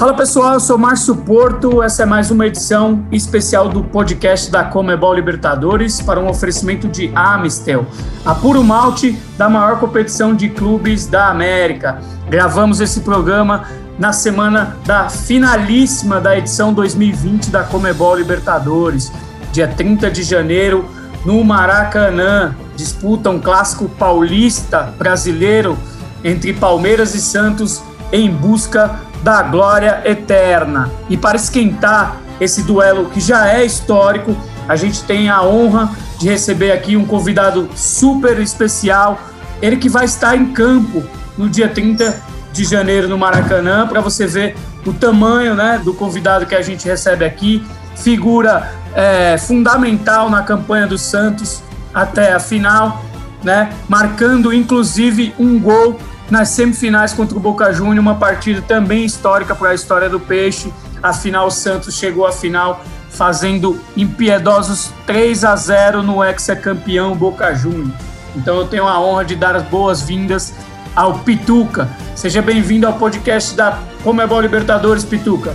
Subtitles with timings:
[0.00, 1.82] Fala pessoal, eu sou Márcio Porto.
[1.82, 7.12] Essa é mais uma edição especial do podcast da Comebol Libertadores para um oferecimento de
[7.14, 7.84] Amistel,
[8.24, 12.00] a puro malte da maior competição de clubes da América.
[12.30, 13.64] Gravamos esse programa
[13.98, 19.12] na semana da finalíssima da edição 2020 da Comebol Libertadores,
[19.52, 20.86] dia 30 de janeiro,
[21.26, 22.56] no Maracanã.
[22.74, 25.76] Disputa um clássico paulista brasileiro
[26.24, 30.90] entre Palmeiras e Santos em busca da glória eterna.
[31.08, 34.36] E para esquentar esse duelo que já é histórico,
[34.68, 39.18] a gente tem a honra de receber aqui um convidado super especial,
[39.60, 41.02] ele que vai estar em campo
[41.36, 46.46] no dia 30 de janeiro no Maracanã, para você ver o tamanho né, do convidado
[46.46, 47.64] que a gente recebe aqui,
[47.96, 53.04] figura é, fundamental na campanha do Santos até a final,
[53.42, 55.98] né, marcando inclusive um gol
[56.30, 60.72] nas semifinais contra o Boca Juniors, uma partida também histórica para a história do Peixe.
[61.02, 67.92] Afinal, o Santos chegou à final fazendo impiedosos 3 a 0 no ex-campeão Boca Juniors.
[68.36, 70.54] Então eu tenho a honra de dar as boas-vindas
[70.94, 71.88] ao Pituca.
[72.14, 75.52] Seja bem-vindo ao podcast da Comebol Libertadores, Pituca.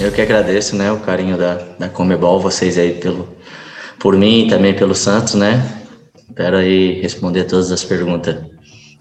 [0.00, 3.28] Eu que agradeço, né, o carinho da, da Comebol, vocês aí pelo,
[3.98, 5.62] por mim e também pelo Santos, né?
[6.28, 8.51] Espero aí responder todas as perguntas.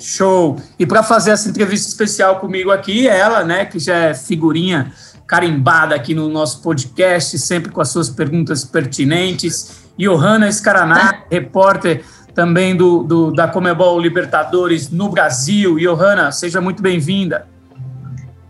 [0.02, 0.58] Show!
[0.78, 4.92] E para fazer essa entrevista especial comigo aqui, ela, né, que já é figurinha
[5.28, 9.84] carimbada aqui no nosso podcast, sempre com as suas perguntas pertinentes.
[9.98, 15.78] Johanna Scaraná, repórter também do, do, da Comebol Libertadores no Brasil.
[15.78, 17.48] Johanna, seja muito bem-vinda.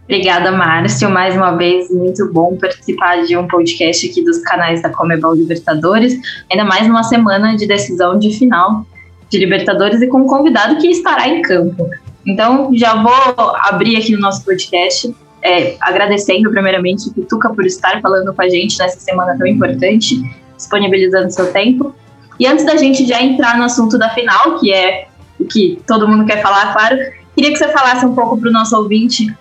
[0.05, 1.09] Obrigada, Márcio.
[1.09, 6.19] Mais uma vez, muito bom participar de um podcast aqui dos canais da Comebol Libertadores,
[6.51, 8.85] ainda mais numa semana de decisão de final
[9.31, 11.89] de Libertadores e com um convidado que estará em campo.
[12.25, 13.13] Então, já vou
[13.63, 18.49] abrir aqui no nosso podcast, é, agradecendo primeiramente o Pituca por estar falando com a
[18.49, 20.21] gente nessa semana tão importante,
[20.55, 21.95] disponibilizando seu tempo.
[22.37, 25.07] E antes da gente já entrar no assunto da final, que é
[25.39, 26.97] o que todo mundo quer falar, claro,
[27.33, 29.33] queria que você falasse um pouco para o nosso ouvinte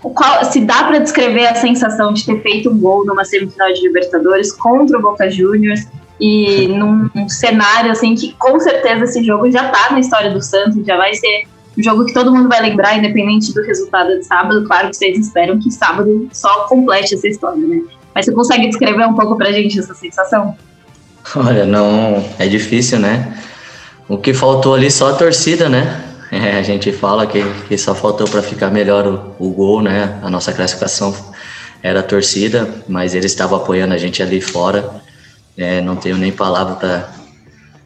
[0.00, 3.82] qual, se dá para descrever a sensação de ter feito um gol numa semifinal de
[3.82, 5.86] Libertadores contra o Boca Juniors
[6.20, 10.84] e num cenário assim que com certeza esse jogo já tá na história do Santos,
[10.86, 11.44] já vai ser
[11.76, 14.64] um jogo que todo mundo vai lembrar, independente do resultado de sábado.
[14.66, 17.82] Claro que vocês esperam que sábado só complete essa história, né?
[18.14, 20.56] Mas você consegue descrever um pouco pra gente essa sensação?
[21.36, 22.24] Olha, não.
[22.38, 23.36] É difícil, né?
[24.08, 26.02] O que faltou ali só a torcida, né?
[26.32, 29.06] É, a gente fala que, que só faltou para ficar melhor
[29.38, 30.18] o, o gol, né?
[30.22, 31.14] A nossa classificação
[31.82, 34.90] era a torcida, mas eles estavam apoiando a gente ali fora.
[35.56, 37.08] É, não tenho nem palavra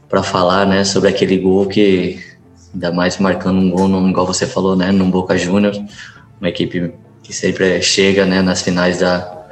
[0.09, 2.19] para falar, né, sobre aquele gol que
[2.75, 5.81] ainda mais marcando um gol, num, igual você falou, né, no Boca Juniors,
[6.41, 6.93] uma equipe
[7.23, 9.47] que sempre chega, né, nas finais da,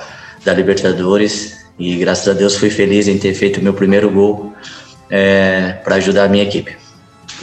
[0.44, 4.52] da Libertadores e graças a Deus fui feliz em ter feito meu primeiro gol
[5.08, 6.76] é, para ajudar a minha equipe.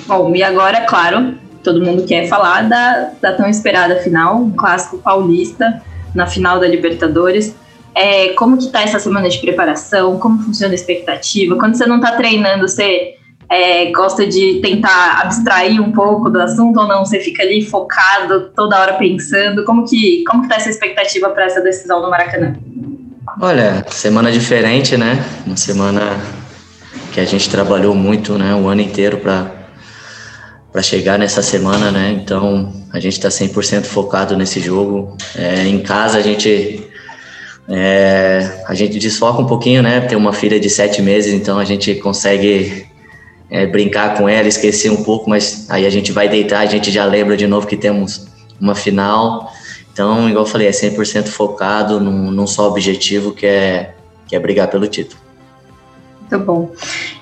[0.08, 4.98] Bom, e agora, claro, todo mundo quer falar da, da tão esperada final, um clássico
[4.98, 5.82] paulista
[6.14, 7.56] na final da Libertadores.
[7.96, 10.20] É, como que tá essa semana de preparação?
[10.20, 11.56] Como funciona a expectativa?
[11.56, 13.16] Quando você não está treinando, você
[13.50, 17.06] é, gosta de tentar abstrair um pouco do assunto ou não?
[17.06, 19.64] Você fica ali focado, toda hora pensando?
[19.64, 22.56] Como que, como que tá essa expectativa para essa decisão no Maracanã?
[23.40, 25.24] Olha, semana diferente, né?
[25.46, 26.02] Uma semana
[27.14, 28.54] que a gente trabalhou muito, né?
[28.54, 29.66] O ano inteiro para
[30.72, 32.20] para chegar nessa semana, né?
[32.22, 35.16] Então a gente está 100% focado nesse jogo.
[35.34, 36.85] É, em casa a gente
[37.68, 40.02] é, a gente desfoca um pouquinho, né?
[40.02, 42.86] Tem uma filha de sete meses, então a gente consegue
[43.50, 46.92] é, brincar com ela, esquecer um pouco, mas aí a gente vai deitar, a gente
[46.92, 48.28] já lembra de novo que temos
[48.60, 49.52] uma final.
[49.92, 53.96] Então, igual eu falei, é 100% focado num, num só objetivo, que é,
[54.28, 55.20] que é brigar pelo título.
[56.20, 56.72] Muito bom.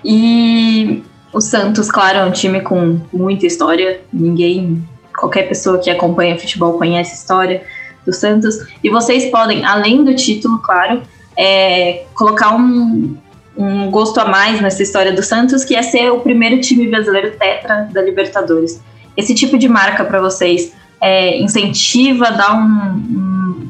[0.03, 4.01] E o Santos, claro, é um time com muita história.
[4.11, 4.83] Ninguém,
[5.15, 7.63] qualquer pessoa que acompanha futebol conhece a história
[8.05, 8.55] do Santos.
[8.83, 11.01] E vocês podem, além do título, claro,
[11.37, 13.17] é, colocar um,
[13.57, 17.31] um gosto a mais nessa história do Santos, que é ser o primeiro time brasileiro
[17.37, 18.81] tetra da Libertadores.
[19.15, 23.69] Esse tipo de marca para vocês é, incentiva, dá um,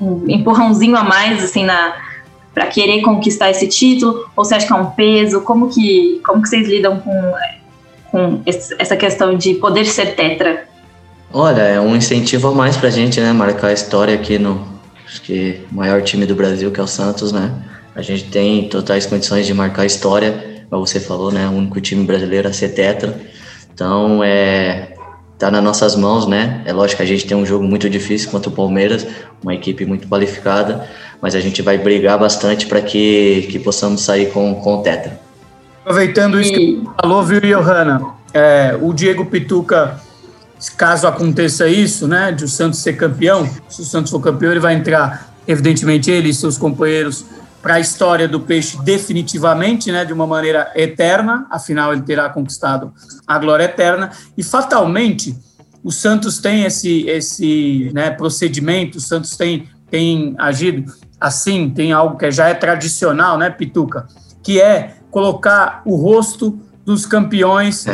[0.00, 1.94] um, um, empurrãozinho a mais assim na
[2.52, 4.26] para querer conquistar esse título?
[4.36, 5.40] Ou você acha que é um peso?
[5.40, 7.32] Como que como que vocês lidam com,
[8.10, 10.68] com essa questão de poder ser tetra?
[11.32, 13.32] Olha, é um incentivo a mais para a gente, né?
[13.32, 14.66] Marcar a história aqui no
[15.06, 17.52] acho que maior time do Brasil, que é o Santos, né?
[17.94, 21.46] A gente tem totais condições de marcar a história, como você falou, né?
[21.48, 23.18] O único time brasileiro a ser tetra.
[23.72, 24.92] Então, é
[25.42, 26.62] tá nas nossas mãos, né?
[26.64, 29.04] É lógico que a gente tem um jogo muito difícil contra o Palmeiras,
[29.42, 30.88] uma equipe muito qualificada,
[31.20, 35.18] mas a gente vai brigar bastante para que, que possamos sair com, com o Tetra.
[35.80, 38.00] Aproveitando isso que você falou, viu, Johanna?
[38.32, 40.00] É, o Diego Pituca,
[40.70, 44.60] caso aconteça isso, né, de o Santos ser campeão, se o Santos for campeão, ele
[44.60, 47.24] vai entrar, evidentemente, ele e seus companheiros
[47.60, 52.92] para a história do peixe definitivamente, né, de uma maneira eterna, afinal ele terá conquistado
[53.26, 54.10] a glória eterna.
[54.36, 55.36] E fatalmente
[55.82, 62.18] o Santos tem esse esse né, procedimento, o Santos tem tem agido assim, tem algo
[62.18, 64.08] que já é tradicional, né, Pituca,
[64.42, 67.84] que é colocar o rosto dos campeões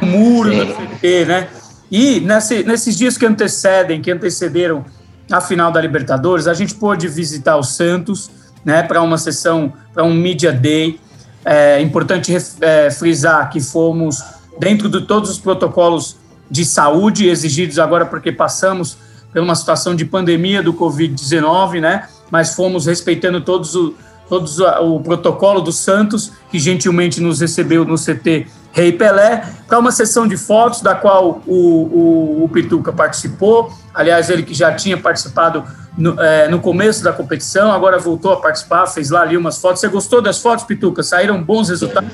[0.00, 1.48] no muro do CT, né?
[1.90, 4.84] E nesse, nesses dias que antecedem, que antecederam
[5.30, 8.30] a final da Libertadores, a gente pôde visitar o Santos,
[8.64, 10.98] né, para uma sessão, para um Media Day.
[11.44, 14.22] É importante é, frisar que fomos
[14.58, 16.16] dentro de todos os protocolos
[16.50, 18.96] de saúde exigidos agora, porque passamos
[19.32, 22.08] por uma situação de pandemia do Covid-19, né?
[22.30, 23.94] Mas fomos respeitando todos o,
[24.28, 28.46] todos o protocolo do Santos, que gentilmente nos recebeu no CT
[28.76, 33.72] Rei Pelé, para uma sessão de fotos, da qual o, o, o Pituca participou.
[33.94, 35.64] Aliás, ele que já tinha participado
[35.96, 39.80] no, é, no, começo da competição, agora voltou a participar, fez lá ali umas fotos.
[39.80, 41.02] Você gostou das fotos, Pituca?
[41.02, 42.10] Saíram bons resultados?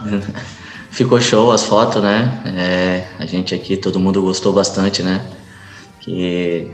[0.90, 2.42] Ficou show as fotos, né?
[2.56, 5.20] É, a gente aqui, todo mundo gostou bastante, né?
[6.00, 6.72] Que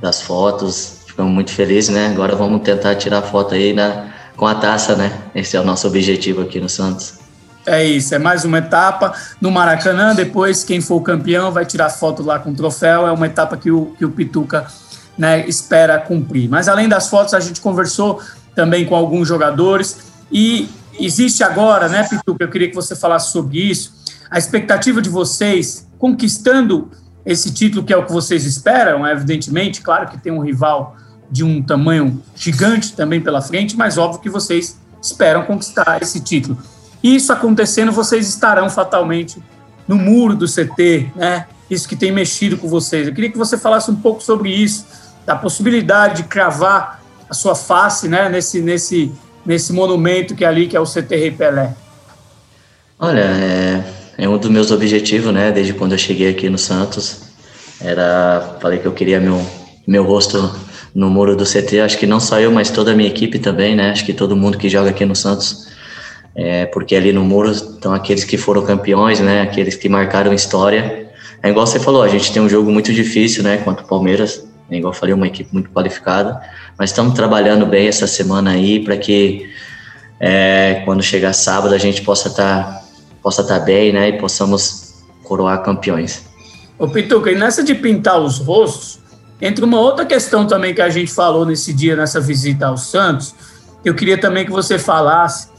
[0.00, 2.08] das fotos, ficamos muito felizes, né?
[2.08, 5.16] Agora vamos tentar tirar foto aí na, com a taça, né?
[5.36, 7.21] Esse é o nosso objetivo aqui no Santos.
[7.64, 10.14] É isso, é mais uma etapa no Maracanã.
[10.14, 13.06] Depois, quem for campeão vai tirar foto lá com o troféu.
[13.06, 14.66] É uma etapa que o, que o Pituca
[15.16, 16.48] né, espera cumprir.
[16.48, 18.20] Mas além das fotos, a gente conversou
[18.54, 19.98] também com alguns jogadores
[20.30, 20.68] e
[20.98, 22.44] existe agora, né, Pituca?
[22.44, 23.92] Eu queria que você falasse sobre isso.
[24.28, 26.90] A expectativa de vocês conquistando
[27.24, 29.80] esse título, que é o que vocês esperam, evidentemente.
[29.82, 30.96] Claro que tem um rival
[31.30, 36.58] de um tamanho gigante também pela frente, mas óbvio que vocês esperam conquistar esse título.
[37.02, 39.42] Isso acontecendo, vocês estarão fatalmente
[39.88, 41.46] no muro do CT, né?
[41.68, 43.08] Isso que tem mexido com vocês.
[43.08, 44.86] Eu queria que você falasse um pouco sobre isso,
[45.26, 49.10] da possibilidade de cravar a sua face, né, nesse nesse
[49.44, 51.74] nesse monumento que é ali que é o CT Rei Pelé.
[52.98, 53.84] Olha, é,
[54.18, 57.22] é um dos meus objetivos, né, desde quando eu cheguei aqui no Santos.
[57.80, 59.44] Era, falei que eu queria meu
[59.84, 60.54] meu rosto
[60.94, 61.80] no muro do CT.
[61.80, 63.90] Acho que não só eu, mas toda a minha equipe também, né?
[63.90, 65.71] Acho que todo mundo que joga aqui no Santos
[66.34, 69.42] é, porque ali no muro estão aqueles que foram campeões, né?
[69.42, 71.10] Aqueles que marcaram história.
[71.42, 73.58] É igual você falou, a gente tem um jogo muito difícil, né?
[73.58, 74.46] Contra o Palmeiras.
[74.70, 76.40] É igual eu falei, uma equipe muito qualificada.
[76.78, 79.50] Mas estamos trabalhando bem essa semana aí para que
[80.18, 82.82] é, quando chegar sábado a gente possa estar tá,
[83.22, 84.08] possa tá bem, né?
[84.08, 84.94] E possamos
[85.24, 86.24] coroar campeões.
[86.78, 88.98] Ô Pituca, e nessa de pintar os rostos,
[89.40, 93.34] entre uma outra questão também que a gente falou nesse dia, nessa visita ao Santos,
[93.84, 95.51] eu queria também que você falasse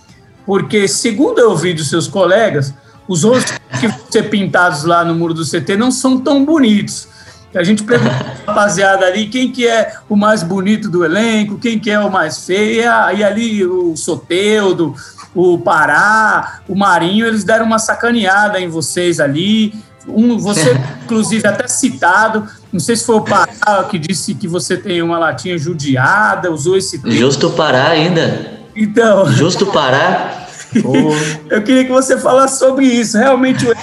[0.45, 2.73] porque, segundo eu ouvi dos seus colegas,
[3.07, 7.07] os rostos que vão ser pintados lá no muro do CT não são tão bonitos.
[7.55, 8.15] A gente pergunta
[8.47, 12.45] rapaziada ali quem que é o mais bonito do elenco, quem que é o mais
[12.45, 12.83] feio,
[13.15, 14.95] e ali o Soteudo,
[15.35, 19.73] o Pará, o Marinho, eles deram uma sacaneada em vocês ali.
[20.07, 24.75] Um, você, inclusive, até citado, não sei se foi o Pará que disse que você
[24.75, 27.15] tem uma latinha judiada, usou esse termo.
[27.15, 28.62] Justo Pará ainda.
[28.75, 29.31] Então.
[29.31, 30.49] Justo parar.
[31.49, 33.17] Eu queria que você falasse sobre isso.
[33.17, 33.73] Realmente o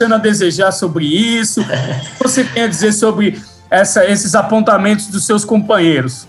[0.00, 1.60] deixando a desejar sobre isso.
[1.60, 6.26] O que você tem a dizer sobre essa, esses apontamentos dos seus companheiros?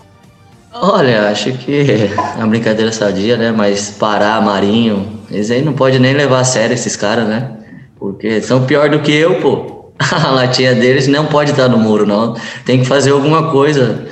[0.74, 3.52] Olha, acho que é uma brincadeira sadia, né?
[3.52, 7.50] Mas Pará, Marinho, eles aí não pode nem levar a sério esses caras, né?
[7.98, 9.92] Porque são pior do que eu, pô.
[10.00, 12.34] A latinha deles não pode estar no muro, não.
[12.64, 14.06] Tem que fazer alguma coisa.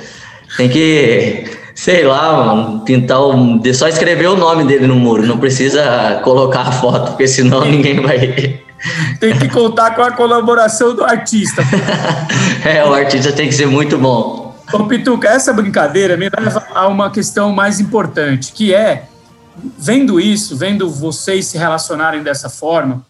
[0.55, 3.61] Tem que sei lá, mano, pintar o.
[3.73, 8.01] Só escrever o nome dele no muro, não precisa colocar a foto, porque senão ninguém
[8.01, 8.59] vai.
[9.19, 11.61] Tem que contar com a colaboração do artista.
[12.65, 14.55] é, o artista tem que ser muito bom.
[14.73, 19.07] Ô, Pituca, essa brincadeira me leva a uma questão mais importante, que é,
[19.77, 23.05] vendo isso, vendo vocês se relacionarem dessa forma,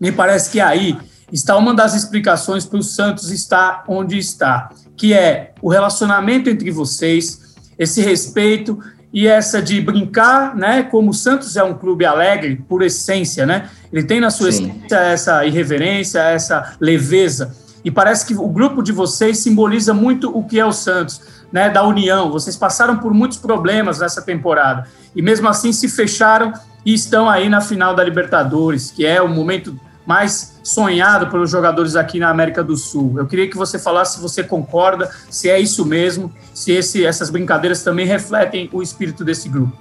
[0.00, 0.96] me parece que aí
[1.32, 6.70] está uma das explicações para o Santos estar onde está, que é o relacionamento entre
[6.70, 7.39] vocês,
[7.80, 8.78] esse respeito
[9.10, 10.82] e essa de brincar, né?
[10.82, 13.70] Como o Santos é um clube alegre por essência, né?
[13.90, 14.68] Ele tem na sua Sim.
[14.68, 17.56] essência essa irreverência, essa leveza.
[17.82, 21.70] E parece que o grupo de vocês simboliza muito o que é o Santos, né?
[21.70, 22.30] Da união.
[22.30, 26.52] Vocês passaram por muitos problemas nessa temporada e mesmo assim se fecharam
[26.84, 29.74] e estão aí na final da Libertadores, que é o momento
[30.10, 33.14] mais sonhado pelos jogadores aqui na América do Sul.
[33.16, 37.30] Eu queria que você falasse se você concorda, se é isso mesmo, se esse, essas
[37.30, 39.72] brincadeiras também refletem o espírito desse grupo.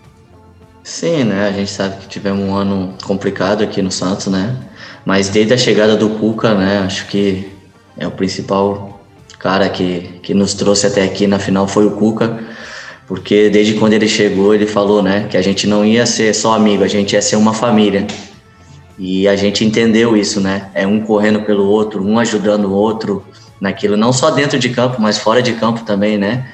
[0.83, 1.47] Sim, né?
[1.47, 4.55] A gente sabe que tivemos um ano complicado aqui no Santos, né?
[5.03, 6.83] Mas desde a chegada do Cuca, né?
[6.85, 7.51] Acho que
[7.97, 9.01] é o principal
[9.39, 12.37] cara que, que nos trouxe até aqui na final foi o Cuca,
[13.07, 15.25] porque desde quando ele chegou ele falou, né?
[15.27, 18.05] Que a gente não ia ser só amigo, a gente ia ser uma família.
[18.99, 20.69] E a gente entendeu isso, né?
[20.73, 23.25] É um correndo pelo outro, um ajudando o outro
[23.59, 26.49] naquilo, não só dentro de campo, mas fora de campo também, né?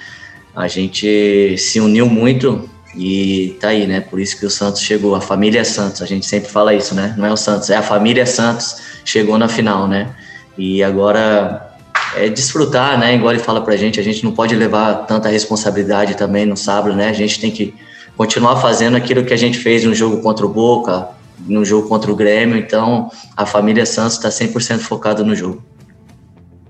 [0.55, 3.99] A gente se uniu muito e tá aí, né?
[3.99, 7.15] Por isso que o Santos chegou, a família Santos, a gente sempre fala isso, né?
[7.17, 10.09] Não é o Santos, é a família Santos chegou na final, né?
[10.55, 11.75] E agora
[12.15, 13.15] é desfrutar, né?
[13.15, 16.95] Igual ele fala pra gente, a gente não pode levar tanta responsabilidade também no sábado,
[16.95, 17.09] né?
[17.09, 17.73] A gente tem que
[18.15, 21.09] continuar fazendo aquilo que a gente fez no jogo contra o Boca,
[21.39, 25.63] no jogo contra o Grêmio, então a família Santos está 100% focada no jogo.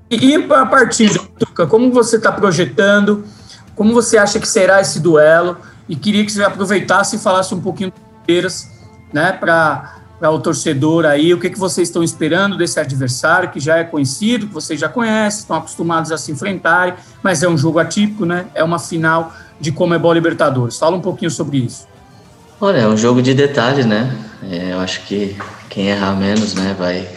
[0.10, 3.26] E a partida, Tuca, como você está projetando?
[3.76, 5.58] Como você acha que será esse duelo?
[5.88, 8.70] e queria que você aproveitasse e falasse um pouquinho do Palmeiras,
[9.14, 13.78] né, para o torcedor aí, o que, que vocês estão esperando desse adversário que já
[13.78, 17.80] é conhecido, que vocês já conhecem, estão acostumados a se enfrentarem, mas é um jogo
[17.80, 18.48] atípico, né?
[18.56, 20.78] É uma final de Comebol Libertadores.
[20.78, 21.88] Fala um pouquinho sobre isso.
[22.60, 24.16] Olha, é um jogo de detalhes, né?
[24.52, 25.36] É, eu acho que
[25.70, 27.08] quem errar menos, né, vai,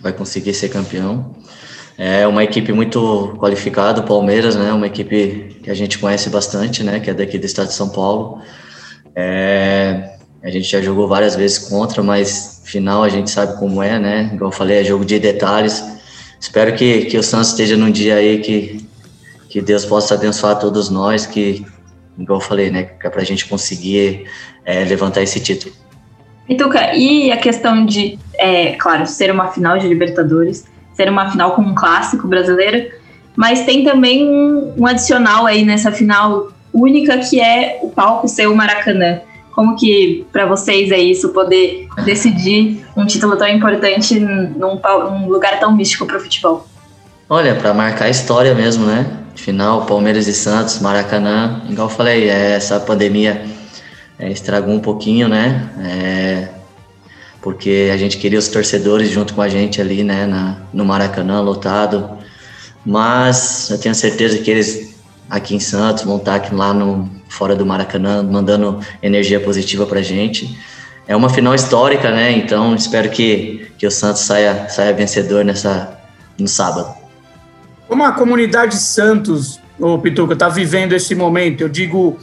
[0.00, 1.34] vai conseguir ser campeão.
[1.98, 4.72] É uma equipe muito qualificada, o Palmeiras, né?
[4.72, 6.98] Uma equipe que a gente conhece bastante, né?
[6.98, 8.40] Que é daqui do estado de São Paulo.
[9.14, 13.98] É, a gente já jogou várias vezes contra, mas final a gente sabe como é,
[13.98, 14.30] né?
[14.32, 15.84] Igual eu falei, é jogo de detalhes.
[16.40, 18.88] Espero que, que o Santos esteja num dia aí que,
[19.50, 21.66] que Deus possa abençoar todos nós, que,
[22.18, 22.84] igual eu falei, né?
[22.84, 24.24] Que é pra gente conseguir
[24.64, 25.74] é, levantar esse título.
[26.50, 31.30] E Tuca, e a questão de, é, claro, ser uma final de Libertadores, ser uma
[31.30, 32.90] final com um clássico brasileiro,
[33.36, 38.48] mas tem também um, um adicional aí nessa final única que é o palco ser
[38.48, 39.20] o Maracanã.
[39.52, 45.60] Como que para vocês é isso, poder decidir um título tão importante num, num lugar
[45.60, 46.66] tão místico para o futebol?
[47.28, 49.06] Olha, para marcar a história mesmo, né?
[49.36, 51.62] Final, Palmeiras e Santos, Maracanã.
[51.70, 53.40] Igual eu falei, é, essa pandemia
[54.20, 55.70] é, estragou um pouquinho, né?
[55.82, 56.48] É,
[57.40, 61.40] porque a gente queria os torcedores junto com a gente ali, né, na, no Maracanã
[61.40, 62.18] lotado.
[62.84, 64.94] Mas eu tenho certeza que eles
[65.28, 70.00] aqui em Santos vão estar aqui lá no fora do Maracanã mandando energia positiva para
[70.00, 70.58] a gente.
[71.06, 72.32] É uma final histórica, né?
[72.32, 75.98] Então espero que, que o Santos saia, saia vencedor nessa
[76.38, 76.94] no sábado.
[77.88, 81.62] Como a comunidade Santos, o Pituca, está vivendo esse momento?
[81.62, 82.18] Eu digo,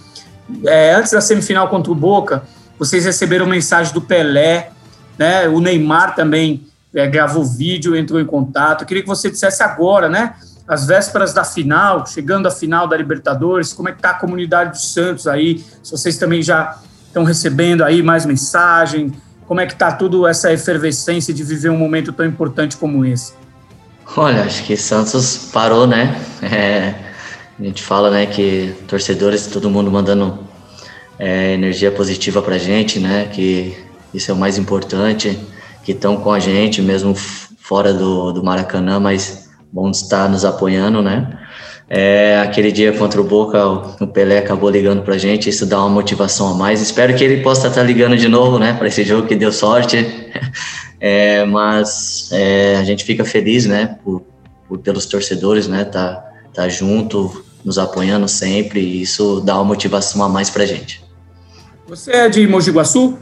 [0.66, 2.44] é, antes da semifinal contra o Boca,
[2.78, 4.72] vocês receberam mensagem do Pelé
[5.18, 5.48] né?
[5.48, 8.82] O Neymar também é, gravou vídeo, entrou em contato.
[8.82, 10.36] Eu queria que você dissesse agora, né?
[10.68, 14.72] As vésperas da final, chegando à final da Libertadores, como é que está a comunidade
[14.72, 15.64] dos Santos aí?
[15.82, 16.78] Se vocês também já
[17.08, 19.14] estão recebendo aí mais mensagem,
[19.48, 23.34] como é que está tudo essa efervescência de viver um momento tão importante como esse?
[24.16, 26.20] Olha, acho que Santos parou, né?
[26.42, 26.94] É,
[27.60, 30.48] a gente fala, né, que torcedores, todo mundo mandando
[31.20, 33.30] é, energia positiva pra gente, né?
[33.32, 33.76] Que
[34.14, 35.38] isso é o mais importante,
[35.84, 41.02] que estão com a gente, mesmo fora do, do Maracanã, mas bom estar nos apoiando,
[41.02, 41.40] né?
[41.90, 45.90] É, aquele dia contra o Boca, o Pelé acabou ligando pra gente, isso dá uma
[45.90, 46.82] motivação a mais.
[46.82, 49.98] Espero que ele possa estar ligando de novo, né, para esse jogo que deu sorte.
[51.00, 54.24] É, mas é, a gente fica feliz, né, por,
[54.68, 60.24] por, pelos torcedores, né, tá, tá junto, nos apoiando sempre, e isso dá uma motivação
[60.24, 61.04] a mais pra gente.
[61.86, 63.18] Você é de Mogi Guaçu?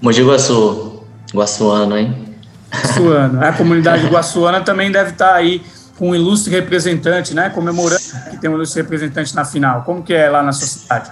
[0.00, 1.02] Mogi Guaçu,
[1.34, 2.26] Guaçuano, hein?
[2.72, 3.44] Guaçuano.
[3.44, 5.60] A comunidade guaçuana também deve estar aí
[5.98, 7.50] com um ilustre representante, né?
[7.50, 9.82] Comemorando que tem um ilustre representante na final.
[9.82, 11.10] Como que é lá na sua cidade?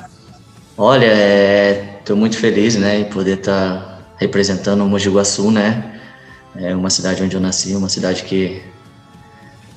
[0.75, 1.07] Olha,
[1.99, 6.01] estou é, muito feliz, né, em poder estar tá representando o Mogi Guaçu, né?
[6.57, 8.63] É uma cidade onde eu nasci, uma cidade que,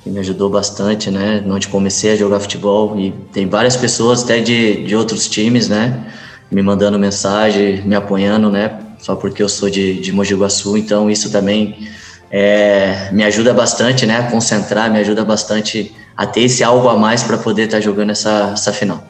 [0.08, 1.44] que me ajudou bastante, né?
[1.46, 6.06] Onde comecei a jogar futebol e tem várias pessoas até de, de outros times, né?
[6.50, 8.88] Me mandando mensagem, me apoiando, né?
[8.98, 11.88] só porque eu sou de, de Mogi Guaçu, então isso também
[12.30, 16.96] é, me ajuda bastante, né, a concentrar, me ajuda bastante a ter esse algo a
[16.96, 19.02] mais para poder estar tá jogando essa, essa final.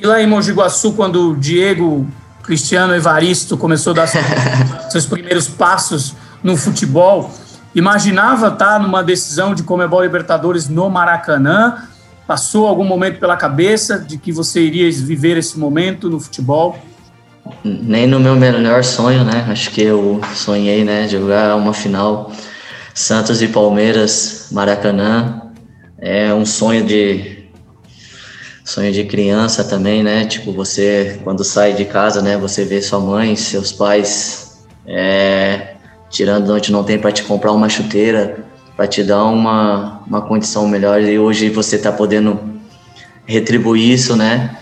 [0.00, 2.06] E lá em Mogi Guaçu, quando o Diego
[2.42, 4.08] Cristiano Evaristo começou a dar
[4.88, 7.32] seus primeiros passos no futebol,
[7.76, 11.84] imaginava estar tá numa decisão de Comebol Libertadores no Maracanã?
[12.26, 16.76] Passou algum momento pela cabeça de que você iria viver esse momento no futebol?
[17.64, 19.46] nem no meu melhor sonho, né?
[19.48, 22.32] Acho que eu sonhei, né, jogar uma final
[22.94, 25.42] Santos e Palmeiras, Maracanã.
[25.98, 27.46] É um sonho de
[28.64, 30.24] sonho de criança também, né?
[30.24, 35.75] Tipo, você quando sai de casa, né, você vê sua mãe, seus pais é,
[36.16, 38.38] tirando onde não tem para te comprar uma chuteira,
[38.74, 42.40] para te dar uma, uma condição melhor e hoje você está podendo
[43.26, 44.56] retribuir isso, né?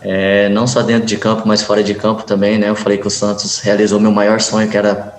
[0.00, 2.70] É, não só dentro de campo, mas fora de campo também, né?
[2.70, 5.14] Eu falei que o Santos realizou meu maior sonho, que era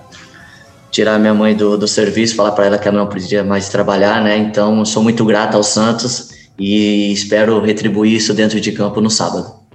[0.90, 4.20] tirar minha mãe do, do serviço, falar para ela que ela não podia mais trabalhar,
[4.20, 4.36] né?
[4.36, 9.65] Então, sou muito grato ao Santos e espero retribuir isso dentro de campo no sábado.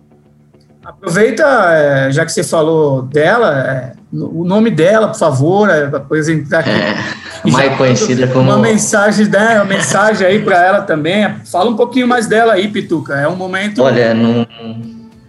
[1.01, 6.59] Aproveita, é, já que você falou dela, é, o nome dela, por favor, é, apresentar
[6.59, 6.69] aqui.
[6.69, 8.51] É, mais conhecida como.
[8.51, 11.27] Uma mensagem, né, uma mensagem aí para ela também.
[11.51, 13.15] Fala um pouquinho mais dela aí, Pituca.
[13.15, 13.81] É um momento.
[13.81, 14.45] Olha, não,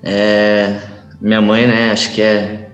[0.02, 0.76] é,
[1.18, 1.90] minha mãe, né?
[1.90, 2.68] Acho que é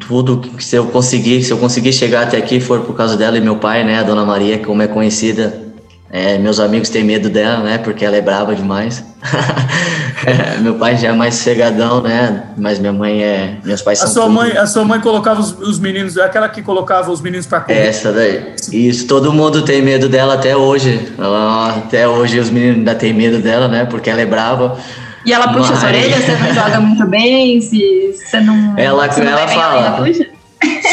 [0.00, 3.38] tudo que se eu conseguir, se eu conseguir chegar até aqui for por causa dela
[3.38, 4.00] e meu pai, né?
[4.00, 5.67] A Dona Maria, como é conhecida.
[6.10, 7.78] É, meus amigos têm medo dela, né?
[7.78, 9.04] Porque ela é brava demais.
[10.24, 12.44] é, meu pai já é mais cegadão, né?
[12.56, 13.58] Mas minha mãe é.
[13.62, 14.14] Meus pais a são.
[14.14, 14.34] Sua tudo.
[14.34, 17.60] mãe, a sua mãe colocava os, os meninos, é aquela que colocava os meninos para
[17.60, 17.88] correr.
[17.88, 18.54] Essa daí.
[18.72, 21.12] Isso, todo mundo tem medo dela até hoje.
[21.18, 23.84] Ela, até hoje os meninos ainda têm medo dela, né?
[23.84, 24.78] Porque ela é brava.
[25.26, 25.84] E ela puxa Mas...
[25.84, 28.78] as orelhas, você não joga muito bem, se você não.
[28.78, 29.86] Ela, você não ela fala.
[29.86, 30.37] Ela puxa?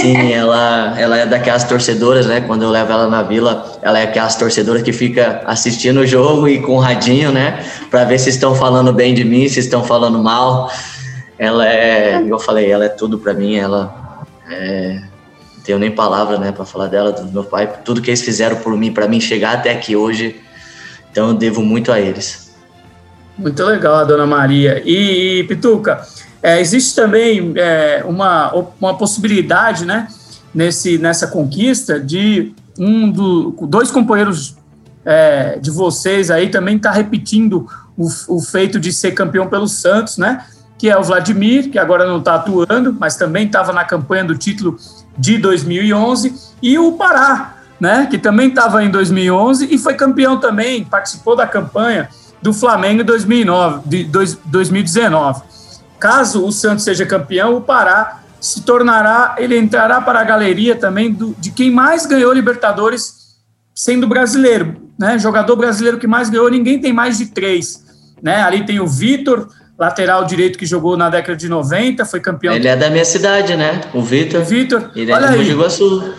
[0.05, 2.39] Sim, ela, ela é daquelas torcedoras, né?
[2.41, 6.47] Quando eu levo ela na vila, ela é aquelas torcedoras que fica assistindo o jogo
[6.47, 7.65] e com o radinho, né?
[7.89, 10.71] Para ver se estão falando bem de mim, se estão falando mal.
[11.39, 13.55] Ela é, eu falei, ela é tudo para mim.
[13.55, 15.01] Ela é,
[15.57, 18.57] não tenho nem palavra, né, para falar dela, do meu pai, tudo que eles fizeram
[18.57, 20.39] por mim, para mim chegar até aqui hoje.
[21.12, 22.53] Então eu devo muito a eles.
[23.35, 24.83] Muito legal, a dona Maria.
[24.85, 26.05] E, e Pituca,
[26.45, 30.07] é, existe também é, uma, uma possibilidade, né,
[30.53, 34.55] nesse, nessa conquista de um do, dois companheiros
[35.03, 37.67] é, de vocês aí também tá repetindo
[37.98, 40.46] o, o feito de ser campeão pelo Santos, né?
[40.77, 44.37] Que é o Vladimir, que agora não está atuando, mas também estava na campanha do
[44.37, 44.77] título
[45.17, 48.07] de 2011, e o Pará, né?
[48.09, 52.07] Que também estava em 2011 e foi campeão também, participou da campanha
[52.39, 54.03] do Flamengo em 2009, de
[54.46, 55.54] 2019.
[56.05, 61.11] Caso o Santos seja campeão, o Pará se tornará, ele entrará para a galeria também
[61.11, 63.39] do, de quem mais ganhou Libertadores
[63.74, 65.18] sendo brasileiro, né?
[65.18, 67.83] Jogador brasileiro que mais ganhou, ninguém tem mais de três,
[68.22, 68.44] né?
[68.44, 69.48] Ali tem o Vitor,
[69.79, 72.53] lateral direito que jogou na década de 90, foi campeão.
[72.53, 73.81] Ele é da minha cidade, né?
[73.91, 74.44] O Vitor.
[74.44, 74.91] Vitor.
[74.96, 76.13] Ele é do Iguaçu.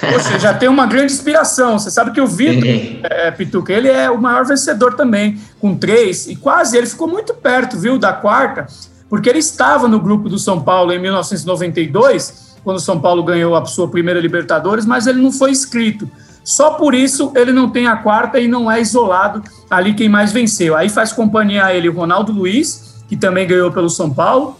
[0.00, 1.78] Poxa, já tem uma grande inspiração.
[1.78, 2.68] Você sabe que o Vitor
[3.04, 7.32] é, Pituca, ele é o maior vencedor também, com três, e quase ele ficou muito
[7.32, 8.66] perto, viu, da quarta,
[9.10, 13.56] porque ele estava no grupo do São Paulo em 1992, quando o São Paulo ganhou
[13.56, 16.08] a sua primeira Libertadores, mas ele não foi inscrito.
[16.44, 20.32] Só por isso ele não tem a quarta e não é isolado ali quem mais
[20.32, 20.76] venceu.
[20.76, 24.56] Aí faz companhia a ele o Ronaldo Luiz, que também ganhou pelo São Paulo,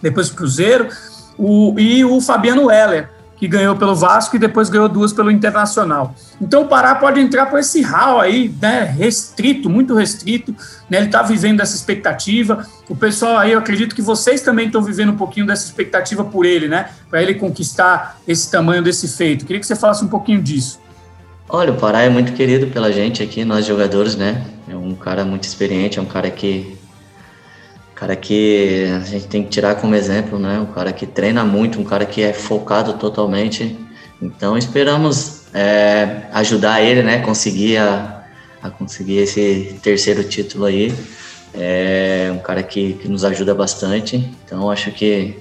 [0.00, 0.88] depois o Cruzeiro,
[1.36, 6.14] o, e o Fabiano Heller que ganhou pelo Vasco e depois ganhou duas pelo Internacional.
[6.38, 10.54] Então o Pará pode entrar por esse hall aí, né, restrito, muito restrito,
[10.90, 12.66] né, ele está vivendo essa expectativa.
[12.86, 16.44] O pessoal aí, eu acredito que vocês também estão vivendo um pouquinho dessa expectativa por
[16.44, 19.46] ele, né, para ele conquistar esse tamanho desse feito.
[19.46, 20.78] Queria que você falasse um pouquinho disso.
[21.48, 24.44] Olha, o Pará é muito querido pela gente aqui, nós jogadores, né?
[24.68, 26.78] É um cara muito experiente, é um cara que
[28.00, 30.58] cara que a gente tem que tirar como exemplo, né?
[30.58, 33.78] Um cara que treina muito, um cara que é focado totalmente.
[34.22, 37.18] Então esperamos é, ajudar ele, né?
[37.18, 38.24] Conseguir a,
[38.62, 40.94] a, conseguir esse terceiro título aí.
[41.52, 44.16] É um cara que, que nos ajuda bastante.
[44.46, 45.38] Então acho que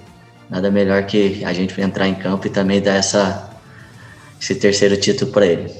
[0.50, 3.52] nada melhor que a gente entrar em campo e também dar essa,
[4.39, 5.72] esse terceiro título para ele.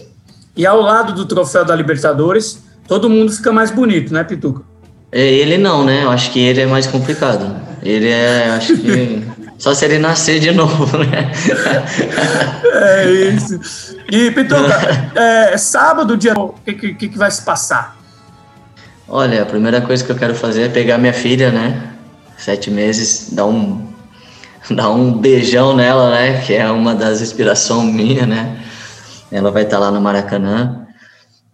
[0.56, 4.69] E ao lado do troféu da Libertadores, todo mundo fica mais bonito, né, Pituca?
[5.12, 6.04] É, ele não, né?
[6.04, 7.56] Eu acho que ele é mais complicado.
[7.82, 9.24] Ele é, acho que
[9.58, 11.32] só se ele nascer de novo, né?
[12.74, 13.60] é isso.
[14.12, 17.98] E Pituca, é, sábado, dia, o que, que, que vai se passar?
[19.08, 21.94] Olha, a primeira coisa que eu quero fazer é pegar minha filha, né?
[22.38, 23.88] Sete meses, dar um,
[24.70, 26.42] dar um beijão nela, né?
[26.42, 28.60] Que é uma das inspirações minha, né?
[29.32, 30.86] Ela vai estar lá no Maracanã.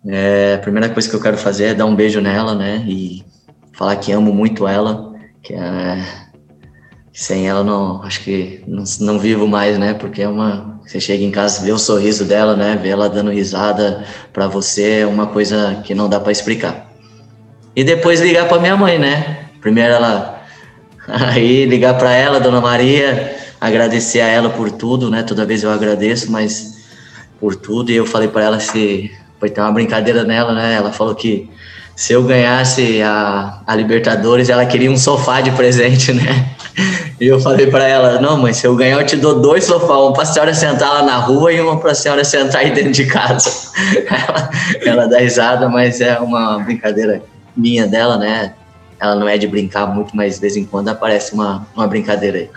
[0.06, 2.84] É, a primeira coisa que eu quero fazer é dar um beijo nela, né?
[2.86, 3.24] E
[3.76, 6.04] falar que amo muito ela, que é,
[7.14, 9.94] sem ela não, acho que não, não vivo mais, né?
[9.94, 12.80] Porque é uma, você chega em casa, vê o sorriso dela, né?
[12.82, 16.92] Vê ela dando risada para você é uma coisa que não dá para explicar.
[17.76, 19.50] E depois ligar para minha mãe, né?
[19.62, 20.36] Primeiro ela
[21.08, 25.24] Aí ligar para ela, Dona Maria, agradecer a ela por tudo, né?
[25.24, 26.84] Toda vez eu agradeço, mas
[27.40, 27.92] por tudo.
[27.92, 30.74] E eu falei para ela se foi ter uma brincadeira nela, né?
[30.74, 31.50] Ela falou que
[31.96, 36.50] se eu ganhasse a, a Libertadores, ela queria um sofá de presente, né?
[37.18, 40.02] E eu falei para ela: não, mãe, se eu ganhar, eu te dou dois sofás,
[40.02, 42.72] um para a senhora sentar lá na rua e uma para a senhora sentar aí
[42.72, 43.50] dentro de casa.
[44.06, 44.50] Ela,
[44.86, 47.22] ela dá risada, mas é uma brincadeira
[47.56, 48.54] minha dela, né?
[49.00, 52.38] Ela não é de brincar muito, mas de vez em quando aparece uma, uma brincadeira
[52.40, 52.50] aí.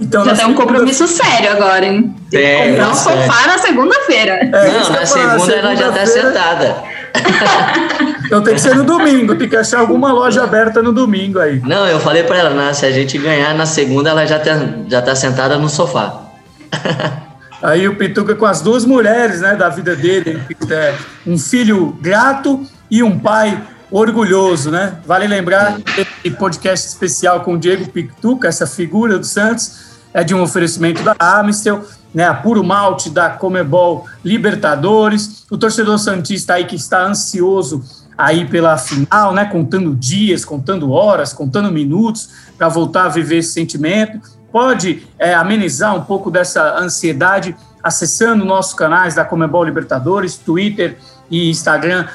[0.00, 2.14] Então, Já tem um compromisso sério agora, hein?
[2.30, 4.32] Tem, comprar um sofá na segunda-feira.
[4.32, 6.82] É, não, na segunda, segunda ela já tá sentada.
[8.26, 11.60] então tem que ser no domingo, tem que achar alguma loja aberta no domingo aí.
[11.60, 14.52] Não, eu falei para ela, né, se a gente ganhar na segunda, ela já tá,
[14.88, 16.22] já tá sentada no sofá.
[17.62, 20.94] Aí o Pituca com as duas mulheres, né, da vida dele, é
[21.24, 24.98] um filho grato e um pai orgulhoso, né?
[25.06, 25.78] Vale lembrar
[26.22, 31.02] que podcast especial com o Diego Pituca, essa figura do Santos, é de um oferecimento
[31.02, 37.04] da Amistel, né, a Puro Malte da Comebol Libertadores, o torcedor santista aí que está
[37.04, 37.82] ansioso
[38.16, 43.52] aí pela final, né, contando dias, contando horas, contando minutos para voltar a viver esse
[43.52, 44.20] sentimento,
[44.52, 50.98] pode é, amenizar um pouco dessa ansiedade acessando nossos canais da Comebol Libertadores, Twitter
[51.30, 52.06] e Instagram,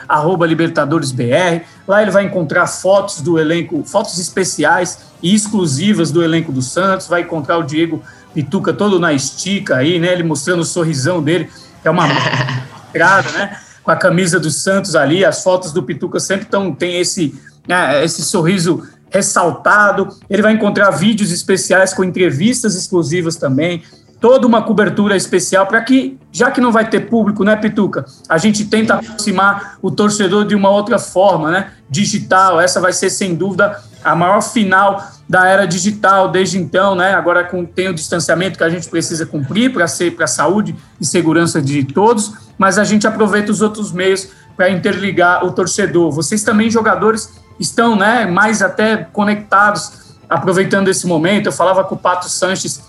[0.47, 1.63] LibertadoresBR.
[1.87, 7.07] Lá ele vai encontrar fotos do elenco, fotos especiais e exclusivas do elenco do Santos,
[7.07, 8.01] vai encontrar o Diego
[8.37, 10.13] Pituca todo na estica aí, né?
[10.13, 11.49] Ele mostrando o sorrisão dele,
[11.81, 12.05] que é uma
[12.87, 13.57] entrada, né?
[13.81, 17.33] Com a camisa do Santos ali, as fotos do Pituca sempre tão, tem esse,
[17.67, 20.09] né, esse sorriso ressaltado.
[20.29, 23.81] Ele vai encontrar vídeos especiais com entrevistas exclusivas também,
[24.21, 28.05] toda uma cobertura especial para que, já que não vai ter público, né, Pituca?
[28.29, 31.71] A gente tenta aproximar o torcedor de uma outra forma, né?
[31.89, 32.61] Digital.
[32.61, 37.13] Essa vai ser, sem dúvida, a maior final da era digital desde então, né?
[37.13, 40.75] Agora com, tem o distanciamento que a gente precisa cumprir para ser para a saúde
[40.99, 46.11] e segurança de todos, mas a gente aproveita os outros meios para interligar o torcedor.
[46.11, 51.47] Vocês também, jogadores, estão né, mais até conectados, aproveitando esse momento.
[51.47, 52.81] Eu falava com o Pato Sanches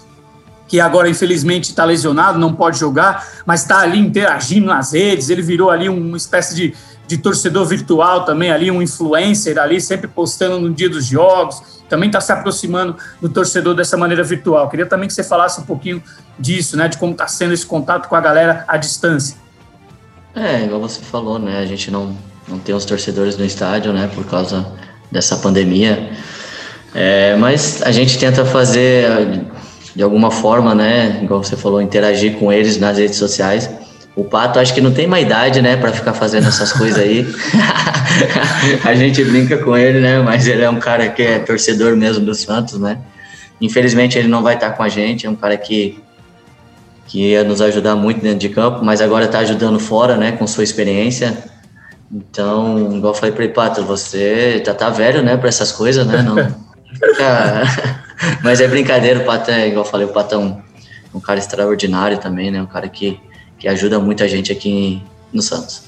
[0.68, 5.40] que agora infelizmente está lesionado, não pode jogar, mas está ali interagindo nas redes, ele
[5.40, 6.74] virou ali uma espécie de,
[7.07, 12.11] de torcedor virtual também, ali um influencer ali, sempre postando no dia dos jogos, também
[12.11, 14.68] está se aproximando do torcedor dessa maneira virtual.
[14.68, 16.02] Queria também que você falasse um pouquinho
[16.38, 19.37] disso, né, de como está sendo esse contato com a galera à distância.
[20.37, 22.14] É, igual você falou, né, a gente não,
[22.46, 24.66] não tem os torcedores no estádio, né, por causa
[25.11, 26.12] dessa pandemia,
[26.94, 29.46] é, mas a gente tenta fazer
[29.98, 33.68] de alguma forma, né, igual você falou, interagir com eles nas redes sociais.
[34.14, 37.26] O Pato acho que não tem mais idade, né, para ficar fazendo essas coisas aí.
[38.84, 42.24] a gente brinca com ele, né, mas ele é um cara que é torcedor mesmo
[42.24, 42.98] do Santos, né.
[43.61, 46.00] Infelizmente ele não vai estar com a gente, é um cara que
[47.08, 50.46] que ia nos ajudar muito dentro de campo, mas agora está ajudando fora, né, com
[50.46, 51.37] sua experiência.
[52.12, 56.06] Então, igual eu falei para ele, Pato, você já tá velho, né, para essas coisas,
[56.06, 56.37] né, não
[56.94, 58.06] fica
[58.42, 60.61] Mas é brincadeira, o Pato é, igual eu falei, o Pato é um,
[61.14, 62.61] um cara extraordinário também, né?
[62.61, 63.20] Um cara que,
[63.59, 65.02] que ajuda muita gente aqui
[65.33, 65.83] no Santos.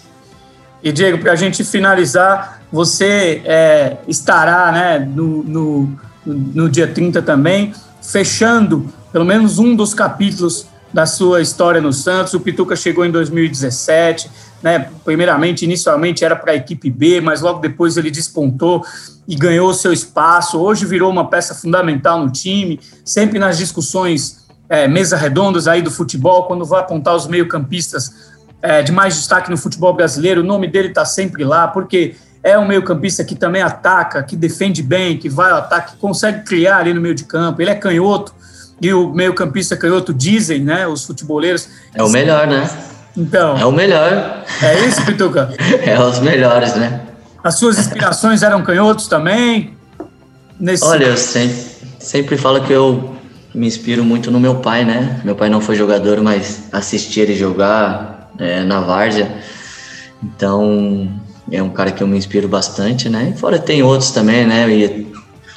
[0.82, 7.20] E Diego, para a gente finalizar, você é, estará né, no, no, no dia 30
[7.20, 12.34] também, fechando pelo menos um dos capítulos da sua história no Santos.
[12.34, 14.30] O Pituca chegou em 2017,
[14.62, 14.90] né?
[15.04, 18.84] Primeiramente, inicialmente era para a equipe B, mas logo depois ele despontou
[19.26, 20.58] e ganhou seu espaço.
[20.58, 25.90] Hoje virou uma peça fundamental no time, sempre nas discussões é, mesa redondas aí do
[25.90, 28.30] futebol, quando vai apontar os meio-campistas
[28.62, 32.58] é, de mais destaque no futebol brasileiro, o nome dele está sempre lá, porque é
[32.58, 36.94] um meio-campista que também ataca, que defende bem, que vai ao ataque, consegue criar ali
[36.94, 37.60] no meio de campo.
[37.60, 38.32] Ele é canhoto,
[38.80, 41.68] e o meio-campista canhoto dizem, né, os futeboleiros.
[41.94, 42.68] É o melhor, né?
[43.16, 43.56] Então.
[43.56, 44.44] É o melhor.
[44.62, 45.52] É isso, Pituca?
[45.84, 47.00] é os melhores, né?
[47.42, 49.74] As suas inspirações eram canhotos também?
[50.58, 50.84] Nesse...
[50.84, 51.56] Olha, eu sempre,
[51.98, 53.16] sempre falo que eu
[53.54, 55.20] me inspiro muito no meu pai, né?
[55.24, 59.38] Meu pai não foi jogador, mas assisti ele jogar é, na várzea.
[60.22, 61.10] Então,
[61.50, 63.32] é um cara que eu me inspiro bastante, né?
[63.34, 64.68] E fora tem outros também, né?
[64.70, 64.99] E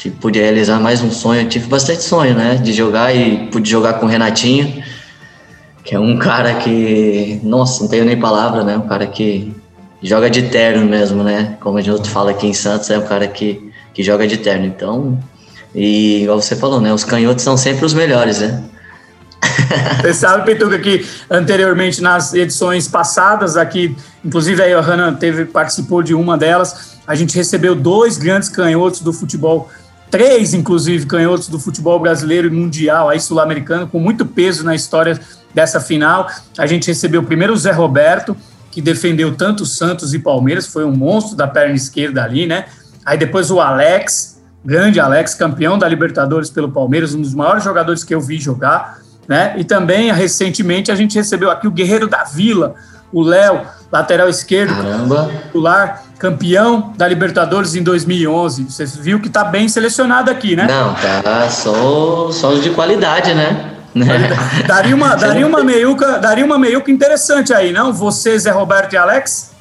[0.04, 1.42] tipo, pude realizar mais um sonho.
[1.42, 2.56] Eu tive bastante sonho, né?
[2.56, 4.84] De jogar e pude jogar com o Renatinho,
[5.84, 8.78] que é um cara que, nossa, não tenho nem palavra, né?
[8.78, 9.56] Um cara que
[10.02, 11.56] joga de terno mesmo, né?
[11.62, 14.66] Como a gente fala aqui em Santos, é um cara que, que joga de terno.
[14.66, 15.18] Então,
[15.74, 16.94] e igual você falou, né?
[16.94, 18.62] Os canhotos são sempre os melhores, né?
[20.02, 26.04] Você sabe, Petuca, que anteriormente nas edições passadas aqui, inclusive aí a Hanna teve, participou
[26.04, 29.70] de uma delas, a gente recebeu dois grandes canhotos do futebol
[30.14, 35.20] três, inclusive, canhotos do futebol brasileiro e mundial, aí sul-americano, com muito peso na história
[35.56, 36.28] dessa final.
[36.56, 38.38] A gente recebeu primeiro o Zé Roberto,
[38.70, 42.66] que defendeu tanto Santos e Palmeiras, foi um monstro da perna esquerda ali, né?
[43.04, 48.04] Aí depois o Alex, grande Alex, campeão da Libertadores pelo Palmeiras, um dos maiores jogadores
[48.04, 49.56] que eu vi jogar, né?
[49.58, 52.76] E também, recentemente, a gente recebeu aqui o Guerreiro da Vila,
[53.12, 55.32] o Léo, lateral esquerdo, Caramba.
[56.24, 58.64] Campeão da Libertadores em 2011.
[58.70, 60.66] Você viu que tá bem selecionado aqui, né?
[60.70, 63.72] Não, tá só, só de qualidade, né?
[64.66, 67.92] daria uma, daria uma meiuca, daria uma meiuca interessante aí, não?
[67.92, 69.52] Você, Zé Roberto e Alex?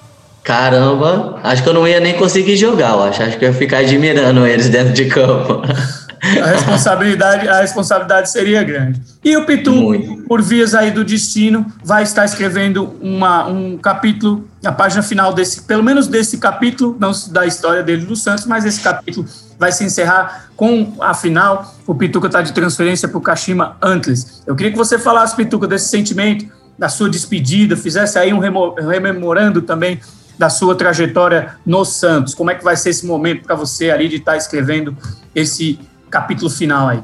[0.44, 3.22] Caramba, acho que eu não ia nem conseguir jogar, eu acho.
[3.24, 5.62] Acho que eu ia ficar admirando eles dentro de campo.
[6.22, 9.02] A responsabilidade, a responsabilidade seria grande.
[9.24, 10.22] E o Pitu, Muito.
[10.22, 15.62] por vias aí do destino, vai estar escrevendo uma, um capítulo, a página final desse,
[15.62, 19.26] pelo menos desse capítulo, não da história dele do Santos, mas esse capítulo
[19.58, 21.74] vai se encerrar com a final.
[21.88, 24.42] O Pituca está de transferência para o Kashima Antlers.
[24.46, 26.46] Eu queria que você falasse, Pituca, desse sentimento,
[26.78, 30.00] da sua despedida, fizesse aí um rememorando também
[30.38, 32.32] da sua trajetória no Santos.
[32.32, 34.96] Como é que vai ser esse momento para você ali de estar tá escrevendo
[35.34, 35.78] esse
[36.12, 37.00] capítulo final aí?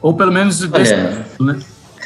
[0.00, 1.60] Ou pelo menos desse Olha, capítulo, né?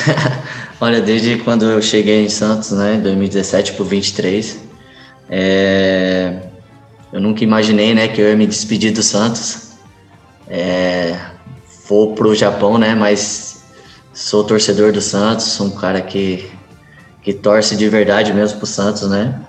[0.81, 4.59] Olha, desde quando eu cheguei em Santos, né, em 2017 por 23,
[5.29, 6.39] é,
[7.13, 9.73] eu nunca imaginei, né, que eu ia me despedir do Santos.
[10.49, 11.19] É,
[11.89, 13.65] vou pro Japão, né, mas
[14.15, 16.49] sou torcedor do Santos, sou um cara que
[17.27, 19.41] que torce de verdade mesmo pro Santos, né?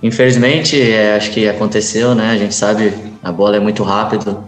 [0.00, 2.30] Infelizmente, é, acho que aconteceu, né?
[2.30, 4.44] A gente sabe, a bola é muito rápido,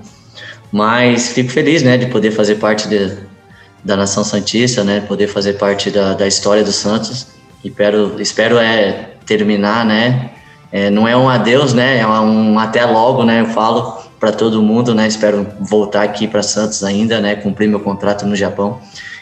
[0.72, 3.18] mas fico feliz, né, de poder fazer parte de,
[3.84, 7.26] da nação santista, né, poder fazer parte da, da história do Santos.
[7.62, 10.30] Espero, espero é terminar, né?
[10.72, 11.98] É, não é um adeus, né?
[11.98, 13.42] É um até logo, né?
[13.42, 15.06] Eu falo para todo mundo, né?
[15.06, 17.36] Espero voltar aqui para Santos ainda, né?
[17.36, 18.80] Cumprir meu contrato no Japão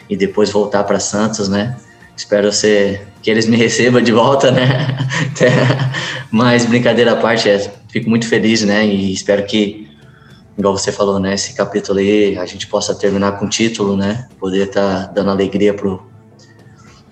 [0.09, 1.75] e depois voltar para Santos, né?
[2.15, 4.97] Espero ser que eles me recebam de volta, né?
[6.31, 8.85] Mas brincadeira à parte, é, fico muito feliz, né?
[8.85, 9.90] E espero que
[10.57, 14.67] igual você falou, né, esse capítulo aí a gente possa terminar com título, né, poder
[14.67, 16.09] estar tá dando alegria pro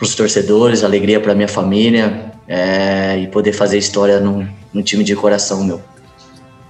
[0.02, 5.15] os torcedores, alegria para minha família é, e poder fazer história num, num, time de
[5.15, 5.82] coração meu.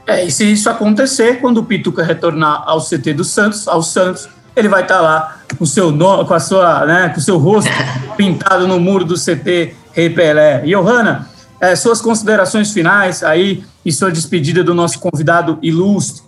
[0.07, 4.27] É, e se isso acontecer, quando o Pituca retornar ao CT do Santos, ao Santos,
[4.55, 7.69] ele vai estar tá lá com seu nome, com a sua, né, com seu rosto
[8.17, 10.63] pintado no muro do CT Rei Pelé.
[10.65, 11.29] Johanna,
[11.61, 16.23] é, suas considerações finais aí e sua despedida do nosso convidado ilustre.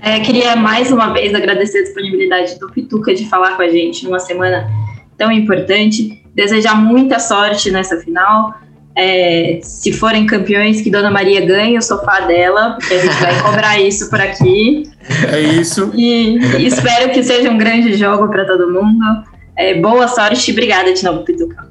[0.00, 4.04] É, queria mais uma vez agradecer a disponibilidade do Pituca de falar com a gente
[4.04, 4.68] numa semana
[5.16, 6.22] tão importante.
[6.34, 8.54] Desejar muita sorte nessa final.
[8.96, 13.38] É, se forem campeões, que Dona Maria ganhe o sofá dela, porque a gente vai
[13.42, 14.84] cobrar isso por aqui.
[15.32, 15.92] É isso.
[15.94, 19.04] E, e espero que seja um grande jogo para todo mundo.
[19.56, 21.66] É, boa sorte e obrigada de novo, Pituca.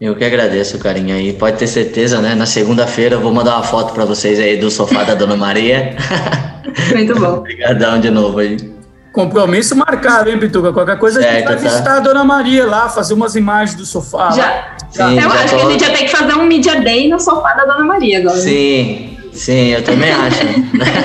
[0.00, 1.18] Eu que agradeço, carinho.
[1.20, 2.34] E pode ter certeza, né?
[2.34, 5.94] Na segunda-feira eu vou mandar uma foto para vocês aí do sofá da Dona Maria.
[6.94, 7.38] Muito bom.
[7.38, 8.56] Obrigadão de novo aí.
[9.12, 10.72] Compromisso marcado, hein, Pituca?
[10.72, 11.62] Qualquer coisa certo, a gente vai tá.
[11.62, 14.30] visitar a Dona Maria lá, fazer umas imagens do sofá.
[14.30, 14.76] Já.
[14.90, 15.56] Sim, eu já acho tô...
[15.56, 18.20] que a gente já tem que fazer um Media Day no sofá da Dona Maria
[18.20, 18.36] agora.
[18.36, 20.40] Sim, sim, eu também acho.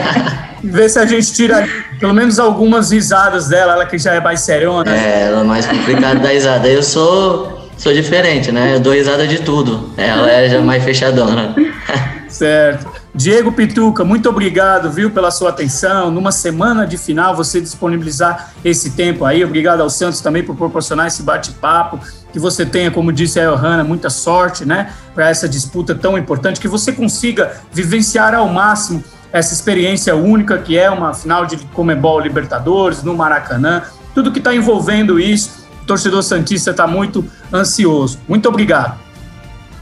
[0.63, 1.67] Ver se a gente tira
[1.99, 4.95] pelo menos algumas risadas dela, ela que já é mais seriona.
[4.95, 6.67] É, ela é mais complicada da risada.
[6.67, 8.75] Eu sou, sou diferente, né?
[8.75, 9.93] Eu dou risada de tudo.
[9.97, 11.55] Ela é já mais fechadona.
[12.29, 12.94] certo.
[13.15, 16.11] Diego Pituca, muito obrigado, viu, pela sua atenção.
[16.11, 19.41] Numa semana de final, você disponibilizar esse tempo aí.
[19.41, 21.97] Obrigado ao Santos também por proporcionar esse bate-papo.
[22.33, 26.59] Que você tenha, como disse a Johanna, muita sorte, né, para essa disputa tão importante.
[26.59, 29.01] Que você consiga vivenciar ao máximo
[29.31, 33.83] essa experiência única que é uma final de Comebol Libertadores no Maracanã.
[34.13, 38.19] Tudo que está envolvendo isso, o torcedor Santista está muito ansioso.
[38.27, 38.99] Muito obrigado.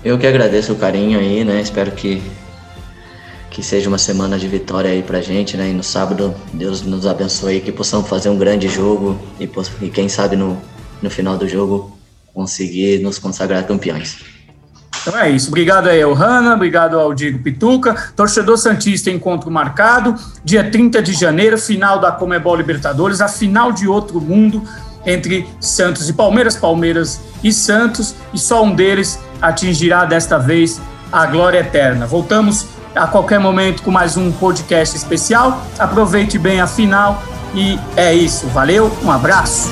[0.05, 1.61] Eu que agradeço o carinho aí, né?
[1.61, 2.21] Espero que
[3.53, 5.69] que seja uma semana de vitória aí pra gente, né?
[5.69, 9.47] E no sábado, Deus nos abençoe que possamos fazer um grande jogo e,
[9.79, 10.59] e quem sabe no,
[10.99, 11.95] no final do jogo
[12.33, 14.17] conseguir nos consagrar campeões.
[15.03, 15.49] Então é isso.
[15.49, 18.11] Obrigado aí, Hanna, obrigado ao Diego Pituca.
[18.15, 20.15] Torcedor Santista, encontro marcado.
[20.43, 24.63] Dia 30 de janeiro, final da Comebol Libertadores, a final de outro mundo
[25.05, 31.27] entre Santos e Palmeiras, Palmeiras e Santos, e só um deles atingirá desta vez a
[31.27, 32.07] glória eterna.
[32.07, 35.61] Voltamos a qualquer momento com mais um podcast especial.
[35.77, 37.21] Aproveite bem a final
[37.53, 38.47] e é isso.
[38.47, 39.71] Valeu, um abraço.